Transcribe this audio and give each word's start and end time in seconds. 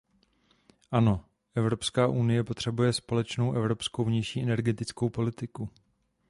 Ano, 0.91 1.25
Evropská 1.55 2.07
unie 2.07 2.43
potřebuje 2.43 2.93
společnou 2.93 3.53
evropskou 3.53 4.03
vnější 4.03 4.41
energetickou 4.41 5.09
politiku. 5.09 5.69